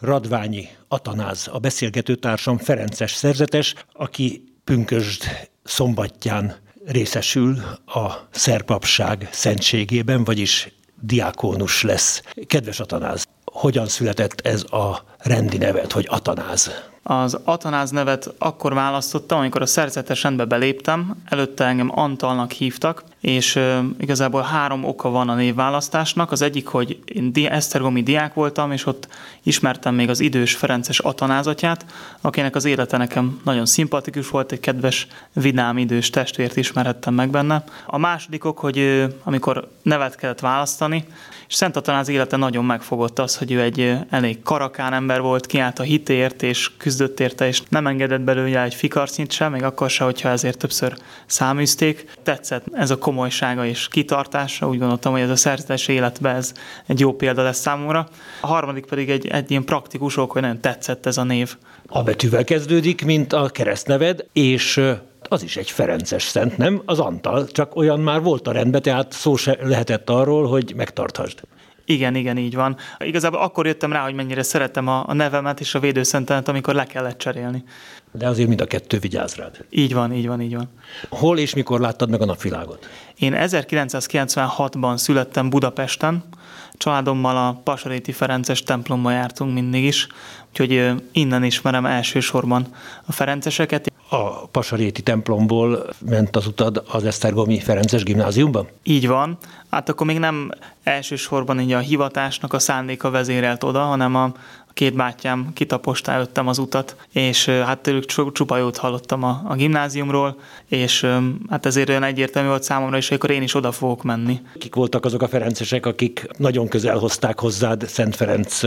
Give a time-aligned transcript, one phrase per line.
[0.00, 10.72] Radványi Atanáz, a beszélgető társam Ferences szerzetes, aki pünkösd szombatján részesül a szerpapság szentségében, vagyis
[11.00, 12.22] diákónus lesz.
[12.46, 16.70] Kedves Atanáz, hogyan született ez a rendi nevet, hogy Atanáz?
[17.02, 23.58] Az Atanáz nevet akkor választottam, amikor a szerzetes rendbe beléptem, előtte engem Antalnak hívtak, és
[23.98, 26.32] igazából három oka van a névválasztásnak.
[26.32, 29.08] Az egyik, hogy én Esztergomi diák voltam, és ott
[29.42, 31.84] ismertem még az idős Ferences Atanázatját,
[32.20, 37.64] akinek az élete nekem nagyon szimpatikus volt, egy kedves, vidám idős testvért ismerhettem meg benne.
[37.86, 41.04] A második ok, hogy amikor nevet kellett választani,
[41.48, 45.78] és Szent Atanáz élete nagyon megfogott az, hogy ő egy elég karakán ember volt, kiállt
[45.78, 50.04] a hitért, és küzdött érte, és nem engedett belőle egy fikarcnyit sem, még akkor se,
[50.04, 52.15] hogyha ezért többször száműzték.
[52.26, 56.52] Tetszett ez a komolysága és kitartása, úgy gondoltam, hogy ez a szerzetes életben ez
[56.86, 58.08] egy jó példa lesz számomra.
[58.40, 61.56] A harmadik pedig egy, egy ilyen praktikus ok, hogy nagyon tetszett ez a név.
[61.86, 64.80] A betűvel kezdődik, mint a keresztneved, és
[65.28, 66.82] az is egy Ferences szent, nem?
[66.84, 71.40] Az Antal, csak olyan már volt a rendben, tehát szó se lehetett arról, hogy megtarthasd.
[71.88, 72.76] Igen, igen, így van.
[72.98, 76.84] Igazából akkor jöttem rá, hogy mennyire szeretem a, a nevemet és a védőszentenet, amikor le
[76.84, 77.64] kellett cserélni.
[78.12, 79.64] De azért mind a kettő vigyáz rád.
[79.70, 80.68] Így van, így van, így van.
[81.08, 82.88] Hol és mikor láttad meg a napvilágot?
[83.18, 86.24] Én 1996-ban születtem Budapesten,
[86.72, 90.06] családommal a Pasaréti Ferences templomba jártunk mindig is,
[90.48, 92.66] úgyhogy innen ismerem elsősorban
[93.06, 93.92] a Ferenceseket.
[94.08, 98.66] A Pasaréti templomból ment az utad az Esztergomi Ferences gimnáziumba?
[98.82, 99.38] Így van.
[99.70, 100.50] Hát akkor még nem
[100.82, 104.32] elsősorban így a hivatásnak a szándéka vezérelt oda, hanem a,
[104.76, 110.40] két bátyám kitapostá előttem az utat, és hát tőlük csupa jót hallottam a, a gimnáziumról,
[110.68, 111.06] és
[111.50, 114.40] hát ezért olyan egyértelmű volt számomra is, hogy akkor én is oda fogok menni.
[114.58, 118.60] Kik voltak azok a ferencesek, akik nagyon közel hozták hozzád Szent Ferenc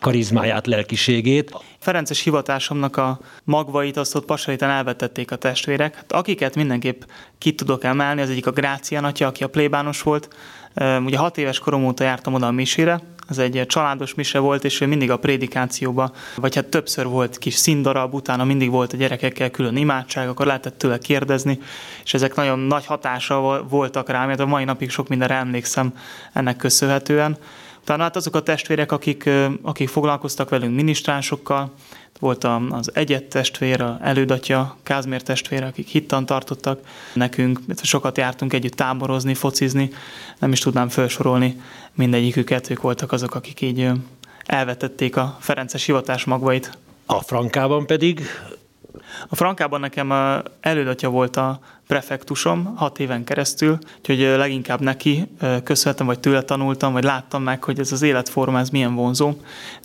[0.00, 1.54] karizmáját, lelkiségét?
[1.78, 5.94] Ferences hivatásomnak a magvait azt ott Pasaréten elvetették a testvérek.
[5.94, 7.02] Hát akiket mindenképp
[7.38, 10.28] ki tudok emelni, az egyik a Grácián atya, aki a plébános volt.
[11.04, 14.80] Ugye hat éves korom óta jártam oda a misére, ez egy családos mise volt, és
[14.80, 19.50] ő mindig a prédikációba, vagy hát többször volt kis színdarab, utána mindig volt a gyerekekkel
[19.50, 21.58] külön imádság, akkor lehetett tőle kérdezni,
[22.04, 25.94] és ezek nagyon nagy hatása voltak rám, mert a mai napig sok mindenre emlékszem
[26.32, 27.36] ennek köszönhetően.
[27.82, 29.30] Utána hát azok a testvérek, akik,
[29.62, 31.72] akik foglalkoztak velünk minisztránsokkal,
[32.18, 36.80] volt az egyet testvér, a elődatja, Kázmér testvér, akik hittan tartottak
[37.14, 39.90] nekünk, sokat jártunk együtt táborozni, focizni,
[40.38, 41.60] nem is tudnám felsorolni
[41.94, 43.90] mindegyiküket, ők voltak azok, akik így
[44.44, 46.78] elvetették a Ferences hivatás magvait.
[47.06, 48.22] A Frankában pedig?
[49.28, 50.12] A Frankában nekem
[50.60, 55.28] elődatja volt a prefektusom hat éven keresztül, úgyhogy leginkább neki
[55.64, 59.32] köszönhetem, vagy tőle tanultam, vagy láttam meg, hogy ez az életforma, ez milyen vonzó.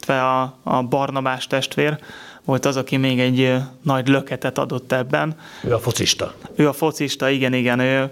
[0.07, 1.99] A, a Barnabás testvér,
[2.47, 5.35] volt az, aki még egy nagy löketet adott ebben.
[5.63, 6.33] Ő a focista.
[6.55, 7.79] Ő a focista, igen, igen.
[7.79, 8.11] Ő,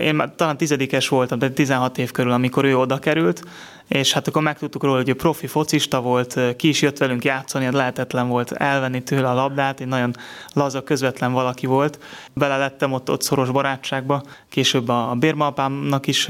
[0.00, 3.42] én már talán tizedikes voltam, de 16 év körül, amikor ő oda került,
[3.88, 7.70] és hát akkor megtudtuk róla, hogy ő profi focista volt, ki is jött velünk játszani,
[7.70, 10.14] lehetetlen volt elvenni tőle a labdát, egy nagyon
[10.52, 11.98] laza, közvetlen valaki volt.
[12.32, 16.28] Bele lettem ott, ott szoros barátságba, később a bérmalpámnak is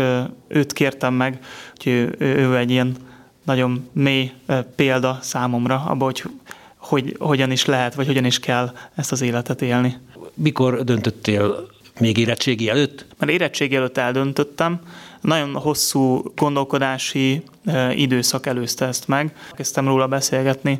[0.48, 1.38] őt kértem meg,
[1.76, 2.97] hogy ő, ő, ő egy ilyen
[3.44, 4.32] nagyon mély
[4.76, 6.22] példa számomra, abban, hogy
[6.84, 9.97] hogy hogyan is lehet, vagy hogyan is kell ezt az életet élni.
[10.34, 11.69] Mikor döntöttél
[12.00, 13.06] még érettségi előtt?
[13.19, 14.81] Mert érettségi előtt eldöntöttem,
[15.21, 17.43] nagyon hosszú gondolkodási
[17.95, 19.37] időszak előzte ezt meg.
[19.53, 20.78] Kezdtem róla beszélgetni,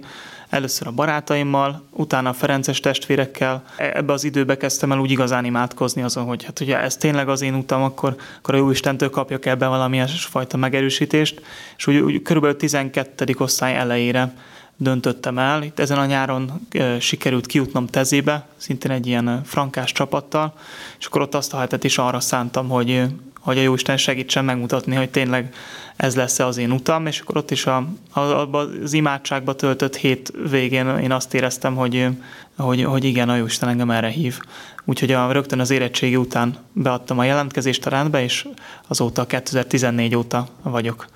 [0.49, 3.65] először a barátaimmal, utána a Ferences testvérekkel.
[3.77, 7.43] Ebbe az időbe kezdtem el úgy igazán imádkozni azon, hogy hát ugye ez tényleg az
[7.43, 11.43] én utam, akkor, akkor a jó Istentől kapjak ebbe valamilyen fajta megerősítést.
[11.77, 13.35] És úgy, úgy körülbelül 12.
[13.39, 14.33] osztály elejére
[14.77, 15.63] döntöttem el.
[15.63, 16.69] Itt ezen a nyáron
[17.01, 20.53] sikerült kijutnom tezébe, szintén egy ilyen frankás csapattal,
[20.99, 23.03] és akkor ott azt a hetet is arra szántam, hogy,
[23.41, 25.55] hogy a Jóisten segítsen megmutatni, hogy tényleg
[25.97, 30.33] ez lesz az én utam, és akkor ott is a, a, az imádságba töltött hét
[30.51, 32.09] végén én azt éreztem, hogy,
[32.57, 34.39] hogy, hogy igen, a Jóisten engem erre hív.
[34.85, 38.49] Úgyhogy a, rögtön az érettségi után beadtam a jelentkezést a rendbe, és
[38.87, 41.07] azóta 2014 óta vagyok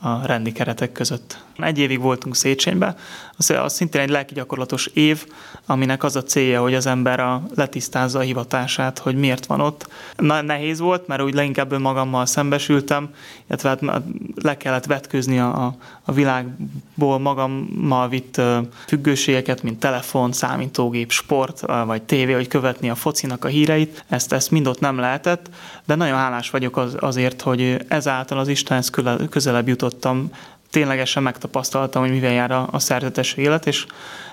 [0.00, 1.44] a rendi keretek között.
[1.56, 2.96] Egy évig voltunk Széchenybe,
[3.36, 5.26] az, az szintén egy lelki gyakorlatos év,
[5.66, 9.88] aminek az a célja, hogy az ember a, letisztázza a hivatását, hogy miért van ott.
[10.16, 13.08] Na, nehéz volt, mert úgy leginkább önmagammal szembesültem,
[13.46, 14.02] illetve hát
[14.34, 18.40] le kellett vetkőzni a, a világból magammal vitt
[18.86, 24.04] függőségeket, mint telefon, számítógép, sport, vagy tévé, hogy követni a focinak a híreit.
[24.08, 25.50] Ezt, ezt mind ott nem lehetett,
[25.84, 28.90] de nagyon hálás vagyok az, azért, hogy ezáltal az Istenhez
[29.30, 30.30] közelebb jutottam,
[30.70, 33.86] ténylegesen megtapasztaltam, hogy mivel jár a, a szerzetes élet, és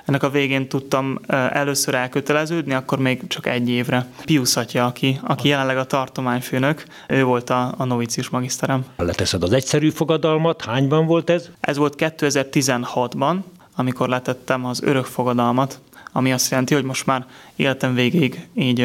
[0.06, 4.08] ennek a végén tudtam először elköteleződni, akkor még csak egy évre.
[4.26, 8.86] Pius atya, aki, aki jelenleg a tartományfőnök, ő volt a, a novicius magiszterem.
[8.98, 11.50] Leteszed az egyszerű fogadalmat, hányban volt ez?
[11.60, 13.36] Ez volt 2016-ban,
[13.76, 15.80] amikor letettem az örök fogadalmat,
[16.12, 17.26] ami azt jelenti, hogy most már
[17.56, 18.82] életem végéig így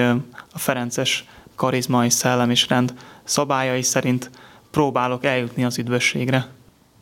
[0.52, 1.24] a Ferences
[1.54, 2.94] karizma és szellem és rend
[3.24, 4.30] szabályai szerint
[4.70, 6.46] próbálok eljutni az üdvösségre.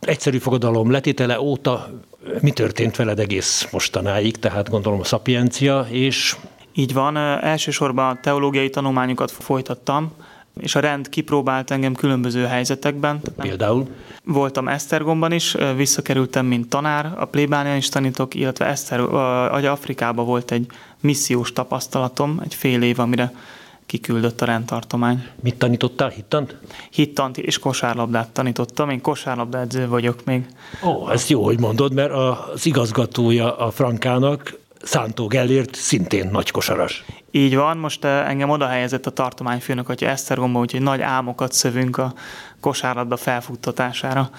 [0.06, 1.90] Egyszerű fogadalom letétele óta
[2.40, 6.36] mi történt veled egész mostanáig, tehát gondolom a szapiencia, és...
[6.74, 10.12] Így van, elsősorban teológiai tanulmányokat folytattam,
[10.60, 13.20] és a rend kipróbált engem különböző helyzetekben.
[13.36, 13.86] Például?
[14.24, 20.50] Voltam Esztergomban is, visszakerültem, mint tanár, a plébánián is tanítok, illetve Eszter, a Afrikában volt
[20.50, 20.66] egy
[21.00, 23.32] missziós tapasztalatom, egy fél év, amire
[23.86, 25.26] kiküldött a rendtartomány.
[25.42, 26.08] Mit tanítottál?
[26.08, 26.56] Hittant?
[26.90, 28.90] Hittant és kosárlabdát tanítottam.
[28.90, 30.46] Én kosárlabdaedző vagyok még.
[30.84, 37.04] Ó, ez jó, hogy mondod, mert az igazgatója a Frankának, Szántó Gellért szintén nagy kosaras.
[37.30, 41.98] Így van, most eh, engem oda helyezett a tartományfőnök, hogy Esztergomba, úgyhogy nagy álmokat szövünk
[41.98, 42.14] a
[42.60, 44.30] kosárlabda felfuttatására.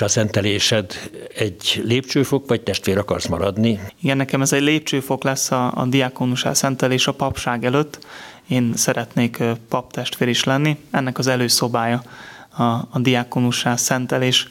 [0.00, 0.92] a szentelésed
[1.36, 3.80] egy lépcsőfok, vagy testvér akarsz maradni?
[4.00, 8.06] Igen, nekem ez egy lépcsőfok lesz a, a diákonusá szentelés a papság előtt.
[8.46, 10.78] Én szeretnék paptestvér is lenni.
[10.90, 12.02] Ennek az előszobája
[12.48, 14.48] a, a diákonussá szentelés